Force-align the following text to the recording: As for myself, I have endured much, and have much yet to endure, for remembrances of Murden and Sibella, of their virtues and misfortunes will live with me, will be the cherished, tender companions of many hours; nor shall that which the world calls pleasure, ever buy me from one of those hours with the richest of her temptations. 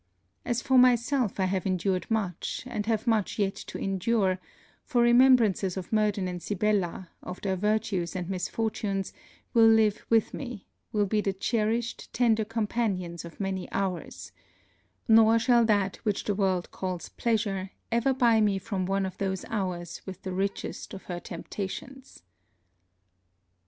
As 0.45 0.63
for 0.63 0.79
myself, 0.79 1.39
I 1.39 1.45
have 1.45 1.67
endured 1.67 2.09
much, 2.09 2.63
and 2.65 2.87
have 2.87 3.05
much 3.05 3.37
yet 3.37 3.53
to 3.67 3.77
endure, 3.77 4.39
for 4.83 5.03
remembrances 5.03 5.77
of 5.77 5.93
Murden 5.93 6.27
and 6.27 6.41
Sibella, 6.41 7.11
of 7.21 7.39
their 7.41 7.55
virtues 7.55 8.15
and 8.15 8.27
misfortunes 8.27 9.13
will 9.53 9.67
live 9.67 10.03
with 10.09 10.33
me, 10.33 10.65
will 10.91 11.05
be 11.05 11.21
the 11.21 11.33
cherished, 11.33 12.11
tender 12.13 12.43
companions 12.43 13.25
of 13.25 13.39
many 13.39 13.71
hours; 13.71 14.31
nor 15.07 15.37
shall 15.37 15.65
that 15.65 15.97
which 15.97 16.23
the 16.23 16.33
world 16.33 16.71
calls 16.71 17.09
pleasure, 17.09 17.69
ever 17.91 18.11
buy 18.11 18.41
me 18.41 18.57
from 18.57 18.87
one 18.87 19.05
of 19.05 19.19
those 19.19 19.45
hours 19.49 20.01
with 20.07 20.23
the 20.23 20.33
richest 20.33 20.95
of 20.95 21.03
her 21.03 21.19
temptations. 21.19 22.23